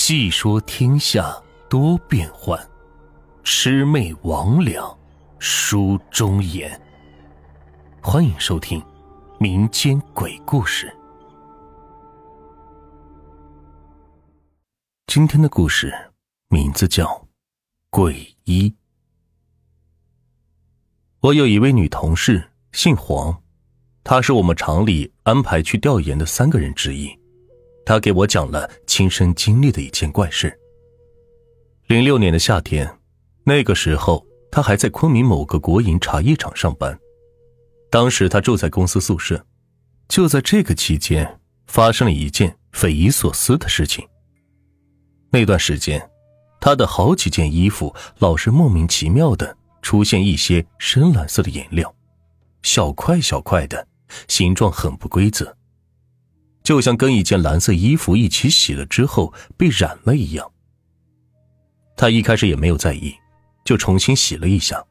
[0.00, 1.36] 细说天下
[1.68, 2.56] 多变幻，
[3.42, 4.96] 魑魅魍魉
[5.40, 6.80] 书中言。
[8.00, 8.80] 欢迎收听
[9.40, 10.96] 民间鬼故事。
[15.08, 15.92] 今天的故事
[16.48, 17.04] 名字叫
[17.90, 18.68] 《鬼医》。
[21.18, 23.42] 我有一位女同事，姓黄，
[24.04, 27.17] 她是我们厂里安排去调研的三个人之一。
[27.88, 30.54] 他给我讲了亲身经历的一件怪事。
[31.86, 32.86] 零六年的夏天，
[33.44, 37.00] 那个时候他还在昆明某个国营茶叶厂上班。
[37.90, 39.42] 当时他住在公司宿舍，
[40.06, 44.06] 就在这个期间，发生了一件匪夷所思的事情。
[45.30, 46.10] 那段时间，
[46.60, 51.94] 他的好几件衣服老是莫名其妙的出现一些深蓝色的颜料，
[52.60, 53.88] 小块小块的，
[54.28, 55.56] 形状很不规则。
[56.68, 60.52] 就像跟一件蓝色衣服一起洗了之后被染了一样。
[61.96, 63.14] 他一开始也没有在意，
[63.64, 64.84] 就重新洗了一下，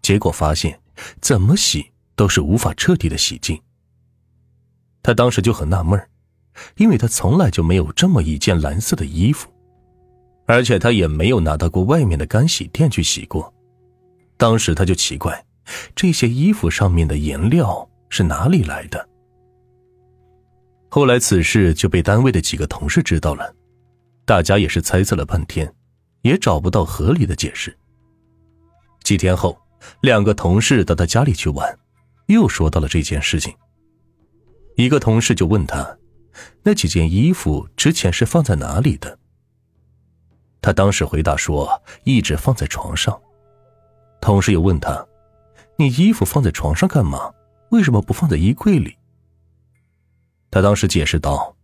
[0.00, 0.80] 结果发现
[1.20, 3.60] 怎么洗都是无法彻底的洗净。
[5.02, 6.02] 他当时就很纳闷
[6.76, 9.52] 因为他从来就没有这么一件蓝色的衣服，
[10.46, 13.52] 而且他也没有拿到过外面的干洗店去洗过。
[14.38, 15.44] 当时他就奇怪，
[15.94, 19.06] 这些衣服上面的颜料是哪里来的？
[20.88, 23.54] 后来此事就被单位的几个同事知道了，
[24.24, 25.70] 大家也是猜测了半天，
[26.22, 27.76] 也找不到合理的解释。
[29.02, 29.56] 几天后，
[30.00, 31.78] 两个同事到他家里去玩，
[32.26, 33.54] 又说到了这件事情。
[34.76, 35.96] 一个同事就问他，
[36.62, 39.18] 那几件衣服之前是放在哪里的？
[40.60, 43.18] 他当时回答说，一直放在床上。
[44.20, 45.06] 同事又问他，
[45.76, 47.32] 你衣服放在床上干嘛？
[47.70, 48.96] 为什么不放在衣柜里？
[50.50, 51.56] 他当时解释道：“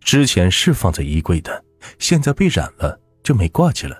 [0.00, 1.64] 之前是放在衣柜的，
[1.98, 3.96] 现在被染了，就没挂起来。”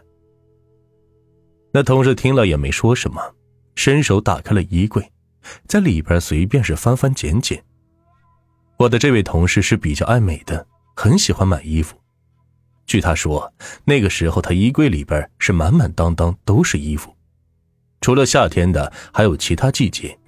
[1.73, 3.21] 那同事听了也没说什么，
[3.75, 5.13] 伸手打开了衣柜，
[5.67, 7.63] 在里边随便是翻翻捡捡。
[8.77, 11.97] 我的这位同事是比较爱美的，很喜欢买衣服。
[12.87, 13.53] 据他说，
[13.85, 17.15] 那个时候他衣柜里边是满满当当都是衣服，
[18.01, 20.19] 除了夏天的，还有其他季节，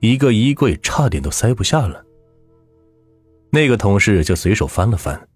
[0.00, 2.04] 一个衣柜差点都塞不下了。
[3.54, 5.28] 那个同事就随手翻了翻，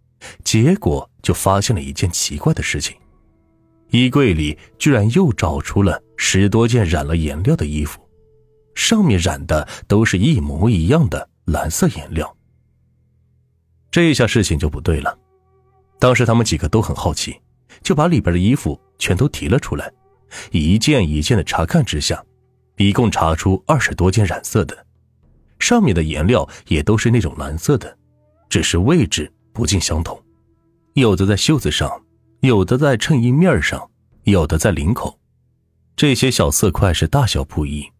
[0.42, 2.96] 结果就发现了一件奇怪的事情：
[3.90, 8.00] 衣柜里居然又找出了十多件染了颜料的衣服，
[8.74, 12.34] 上面染的都是一模一样的蓝色颜料。
[13.90, 15.18] 这一下事情就不对了。
[15.98, 17.38] 当时他们几个都很好奇，
[17.82, 19.92] 就把里边的衣服全都提了出来，
[20.52, 22.24] 一件一件的查看之下，
[22.78, 24.86] 一共查出二十多件染色的，
[25.58, 27.95] 上面的颜料也都是那种蓝色的。
[28.48, 30.22] 只是位置不尽相同，
[30.94, 32.04] 有的在袖子上，
[32.40, 33.90] 有的在衬衣面上，
[34.24, 35.18] 有的在领口。
[35.94, 37.90] 这些小色块是大小不一，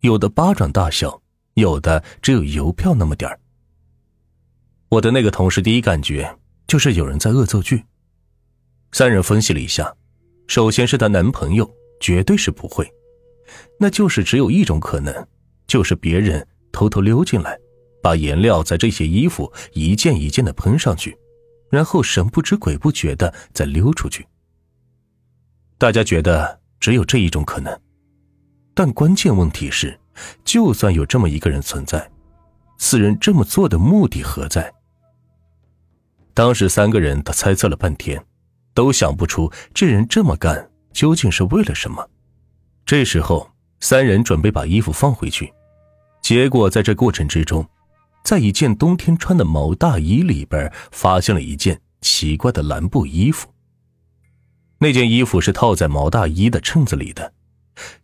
[0.00, 1.20] 有的巴掌大小，
[1.54, 3.38] 有的只有邮票那么点儿。
[4.88, 7.84] 我的那个同事第一感觉就是有人在恶作剧。
[8.92, 9.94] 三人分析了一下，
[10.46, 11.68] 首先是她男朋友，
[12.00, 12.88] 绝对是不会，
[13.78, 15.28] 那就是只有一种可能，
[15.66, 17.58] 就是别人偷偷溜进来。
[18.02, 21.16] 把颜料在这些衣服一件一件的喷上去，
[21.70, 24.26] 然后神不知鬼不觉的再溜出去。
[25.78, 27.80] 大家觉得只有这一种可能，
[28.74, 29.98] 但关键问题是，
[30.44, 32.10] 就算有这么一个人存在，
[32.78, 34.72] 四人这么做的目的何在？
[36.34, 38.22] 当时三个人都猜测了半天，
[38.74, 42.08] 都想不出这人这么干究竟是为了什么。
[42.86, 43.50] 这时候，
[43.80, 45.52] 三人准备把衣服放回去，
[46.22, 47.66] 结果在这过程之中。
[48.30, 53.48] 在一件冬天穿的毛大衣里边，发现了一件奇怪的蓝布衣服。
[54.78, 57.32] 那件衣服是套在毛大衣的衬子里的，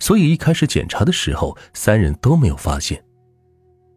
[0.00, 3.00] 所以一开始检查的时候，三人都没有发现。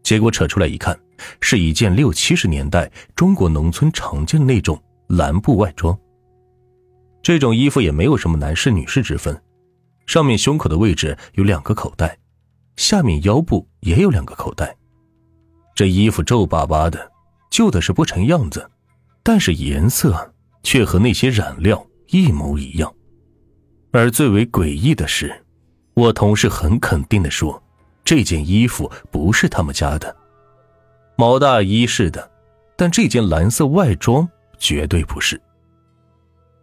[0.04, 0.96] 结果扯出来一看，
[1.42, 5.98] 是一件六七十年代中国农村常见的那种蓝布外装。
[7.24, 9.42] 这种衣服也没有什么男士女士之分，
[10.06, 12.20] 上面胸口的位置有两个口袋，
[12.76, 14.76] 下面腰部也有两个口袋。
[15.80, 17.10] 这衣服皱巴巴的，
[17.50, 18.70] 旧的是不成样子，
[19.24, 22.94] 但是颜色却和那些染料一模一样。
[23.94, 25.34] 而最为诡异的是，
[25.94, 27.64] 我同事很肯定的说，
[28.04, 30.14] 这件衣服不是他们家的。
[31.16, 32.30] 毛大衣是的，
[32.76, 34.28] 但这件蓝色外装
[34.58, 35.42] 绝对不是。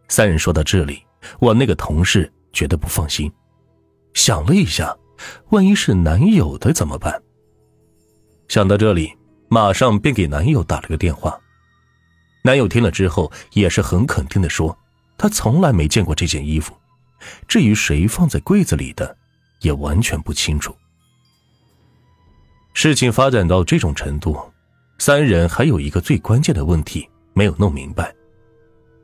[0.08, 1.02] 三人说到这里，
[1.40, 3.32] 我那个同事觉得不放心，
[4.12, 4.94] 想了一下，
[5.52, 7.18] 万一是男友的怎么办？
[8.48, 9.12] 想到这里，
[9.48, 11.38] 马上便给男友打了个电话。
[12.42, 14.76] 男友听了之后也是很肯定的说，
[15.18, 16.72] 他从来没见过这件衣服，
[17.48, 19.16] 至于谁放在柜子里的，
[19.60, 20.74] 也完全不清楚。
[22.72, 24.38] 事情发展到这种程度，
[24.98, 28.14] 三人还有一个最关键的问题没有弄明白：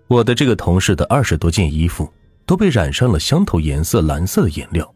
[0.07, 2.09] 我的这个同事的二十多件衣服
[2.47, 4.95] 都被染上了相同颜色蓝色的颜料，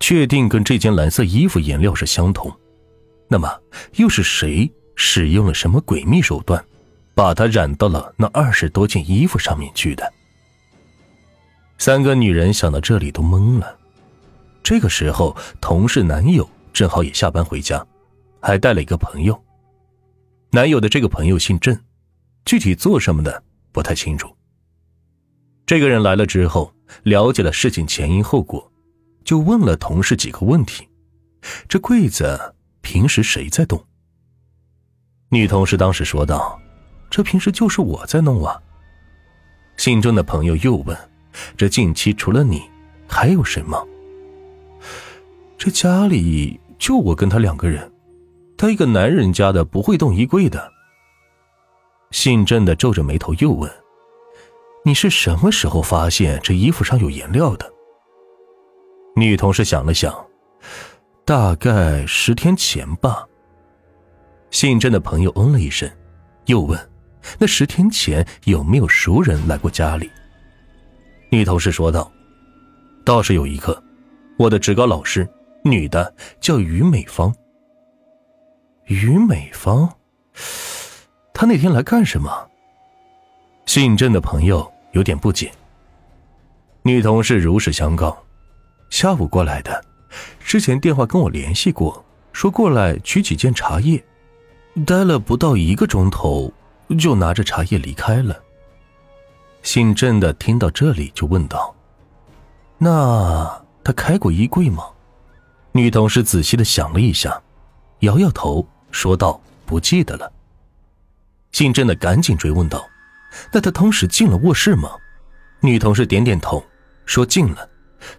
[0.00, 2.50] 确定跟这件蓝色衣服颜料是相同，
[3.28, 3.60] 那么
[3.94, 6.64] 又是谁使用了什么诡秘手段？
[7.14, 10.12] 把它染到了那二十多件衣服上面去的。
[11.78, 13.78] 三个女人想到这里都懵了。
[14.62, 17.86] 这个时候，同事男友正好也下班回家，
[18.38, 19.42] 还带了一个朋友。
[20.50, 21.78] 男友的这个朋友姓郑，
[22.44, 23.42] 具体做什么的
[23.72, 24.28] 不太清楚。
[25.64, 26.70] 这个人来了之后，
[27.04, 28.70] 了解了事情前因后果，
[29.24, 30.86] 就问了同事几个问题：
[31.66, 32.54] 这柜子
[32.86, 33.84] 平时谁在动？
[35.28, 36.56] 女同事当时说道。
[37.10, 38.62] 这平时就是我在弄啊。
[39.76, 40.96] 姓郑的朋友又问
[41.58, 42.62] ：“这近期除了你，
[43.08, 43.82] 还有谁吗？”
[45.58, 47.92] 这家里就我跟他两个人，
[48.56, 50.72] 他一个男人家的不会动衣柜的。
[52.12, 53.68] 姓郑的皱着眉头又问
[54.84, 57.68] ：“你是什么时候发现这衣服上有颜料的？”
[59.16, 60.25] 女同事想了想，
[61.26, 63.26] 大概十天前吧。
[64.52, 65.90] 姓郑的朋友嗯了一声，
[66.44, 66.78] 又问。
[67.36, 70.08] 那十天前有没有熟人来过家里？
[71.28, 72.08] 女同事说道
[73.04, 73.82] ：“倒是有一个，
[74.38, 75.28] 我的职高老师，
[75.64, 77.34] 女的，叫于美芳。
[78.84, 79.92] 于美芳，
[81.34, 82.48] 她那天来干什么？”
[83.66, 85.50] 姓郑的朋友有点不解。
[86.82, 88.16] 女同事如实相告
[88.90, 89.84] ：“下午过来的，
[90.40, 94.04] 之前电话跟我联系过，说过来取几件茶叶，
[94.86, 96.52] 待了不到一个钟头。”
[97.00, 98.40] 就拿着茶叶离开了。
[99.64, 101.74] 姓郑的听到这里就问道
[102.78, 104.84] ：“那他开过衣柜吗？”
[105.74, 107.42] 女同事仔细的想了一下，
[108.02, 110.32] 摇摇头说道：“不记得了。”
[111.50, 112.88] 姓郑的赶紧追问道
[113.52, 114.88] ：“那他当时进了卧室吗？”
[115.58, 116.64] 女同事点点头
[117.04, 117.68] 说：“进了。”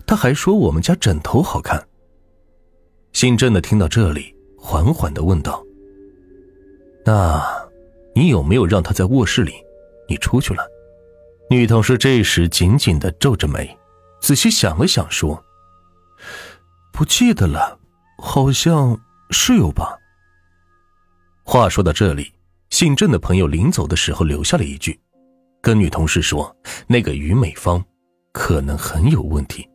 [0.06, 1.88] 他还说：“我们家枕头好看。”
[3.14, 5.64] 姓郑的听到这里，缓缓的问道
[7.06, 7.42] ：“那？”
[8.16, 9.54] 你有没有让他在卧室里？
[10.10, 10.68] 你出去了。
[11.52, 13.78] 女同事这时紧紧的皱着眉，
[14.20, 15.40] 仔细想了想，说
[16.92, 17.78] ：“不记得了，
[18.18, 19.00] 好像
[19.30, 20.00] 是有吧。”
[21.46, 22.34] 话说到这里，
[22.72, 25.00] 姓郑的朋友临走的时候留下了一句，
[25.62, 26.58] 跟女同事说
[26.90, 27.86] ：“那个于美芳
[28.34, 29.70] 可能很有问题。”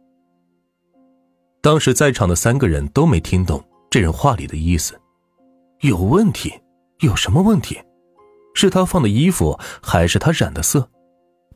[1.63, 5.01] 当时在场的三个人都没听懂这人话里的意思，
[5.83, 6.53] 有问题？
[6.99, 7.81] 有什么问题？
[8.53, 10.91] 是他放的衣服，还是他染的色？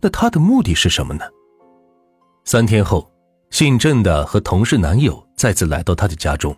[0.01, 1.25] 那他的目的是什么呢？
[2.45, 3.11] 三天后，
[3.51, 6.57] 姓郑的和同事男友再次来到他的家中，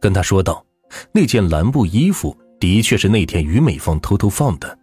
[0.00, 0.64] 跟他说道
[1.10, 4.78] ：“那件蓝布衣服的确是那天于美芳偷偷放的，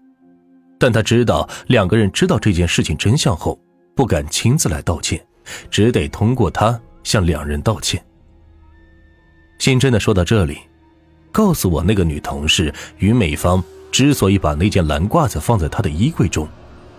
[0.77, 3.57] 但他知道两个人知道这件事情真相后，
[3.95, 5.25] 不敢亲自来道歉，
[5.71, 8.03] 只得通过他向两人道歉。”
[9.59, 10.59] 姓郑的说到这里，
[11.31, 13.63] 告诉我那个女同事于美芳。
[13.89, 16.47] 之所以把那件蓝褂子放在他的衣柜中，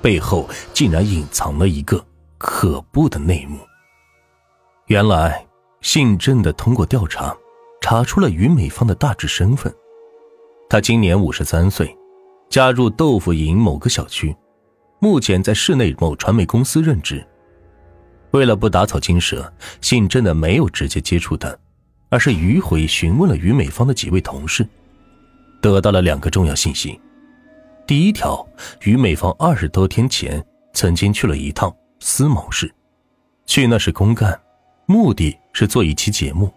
[0.00, 2.04] 背后竟然隐藏了一个
[2.38, 3.58] 可怖的内幕。
[4.86, 5.46] 原来，
[5.82, 7.36] 姓郑的通过调查，
[7.82, 9.72] 查出了于美芳的大致身份。
[10.68, 11.94] 她今年五十三岁，
[12.48, 14.34] 加入豆腐营某个小区，
[14.98, 17.24] 目前在市内某传媒公司任职。
[18.32, 21.56] 为了不打草惊蛇，姓郑的没有直接接触他，
[22.08, 24.66] 而是迂回询问了于美芳的几位同事。
[25.60, 27.00] 得到了两个重要信息：
[27.86, 28.46] 第一条，
[28.82, 32.72] 于美芳二十多天前曾经去了一趟思茅市，
[33.46, 34.38] 去那是公干，
[34.86, 36.52] 目的是做一期节目，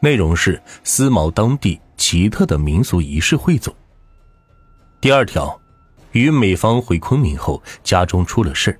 [0.00, 3.74] 内容是思茅当地奇特的民俗仪式汇总。
[5.00, 5.58] 第二条，
[6.12, 8.78] 于美芳回昆明后，家中出了事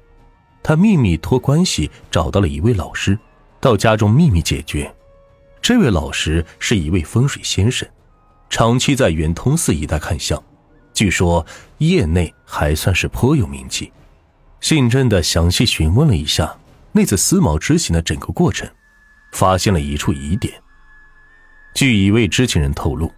[0.66, 3.16] 他秘密托关系找到了一位老师，
[3.60, 4.92] 到家中秘密解决。
[5.62, 7.88] 这位老师是一位风水先生。
[8.50, 10.42] 长期在圆通寺一带看相，
[10.92, 11.46] 据说
[11.78, 13.92] 业内还算是颇有名气。
[14.60, 16.52] 姓郑的详细询问了一下
[16.90, 18.68] 那次思茅之行的整个过程，
[19.34, 20.52] 发现了一处疑点。
[21.76, 23.08] 据一位知情人透露，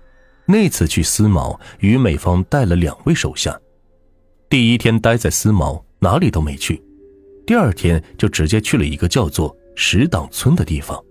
[0.45, 3.59] 那次去思茅，于美芳带了两位手下。
[4.51, 6.79] 第一天待在思茅，哪里都没去；
[7.49, 11.03] 第二天就直接去了一个叫做石党村的地方，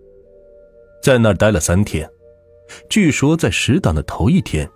[1.02, 2.08] 在那儿待了三天。
[2.88, 4.70] 据说在石党的头一天，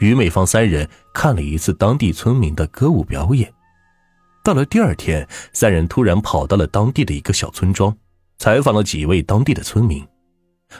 [0.00, 3.48] 于美芳三人看了一次当地村民的歌舞表演。
[4.42, 7.96] 到了第二天，三人突然跑到了当地的一个小村庄，
[8.38, 10.04] 采访了几位当地的村民，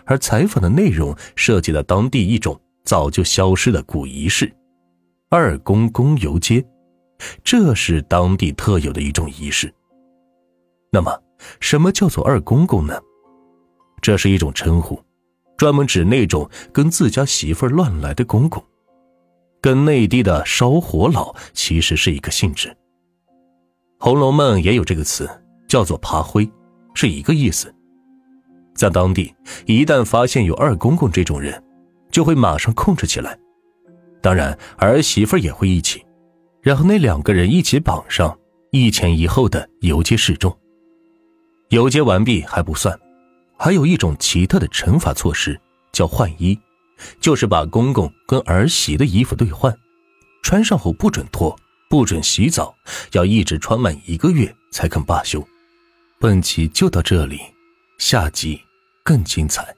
[0.04, 4.52] 而采访的内容涉及了当地一种早就消失的古仪式——
[5.30, 6.66] 二公公游街，
[7.44, 9.72] 这是当地特有的一种仪式。
[10.94, 11.12] 那么，
[11.58, 12.96] 什么叫做二公公呢？
[14.00, 15.02] 这是一种称呼，
[15.56, 18.62] 专门指那种跟自家媳妇乱来的公公，
[19.60, 22.68] 跟内地的烧火佬其实是一个性质。
[23.98, 25.28] 《红楼梦》也有这个词，
[25.66, 26.48] 叫做“爬灰”，
[26.94, 27.74] 是一个意思。
[28.76, 29.34] 在当地，
[29.66, 31.60] 一旦发现有二公公这种人，
[32.12, 33.36] 就会马上控制起来。
[34.22, 36.06] 当然，儿媳妇也会一起，
[36.62, 38.38] 然后那两个人一起绑上，
[38.70, 40.56] 一前一后的游街示众。
[41.74, 42.98] 游街完毕还不算，
[43.58, 45.60] 还有一种奇特的惩罚措施，
[45.92, 46.56] 叫换衣，
[47.20, 49.76] 就是把公公跟儿媳的衣服兑换，
[50.42, 51.54] 穿上后不准脱。
[51.90, 52.74] 不准洗澡，
[53.12, 55.46] 要一直穿满一个月才肯罢休。
[56.18, 57.38] 本集就到这里，
[57.98, 58.60] 下集
[59.04, 59.72] 更精彩。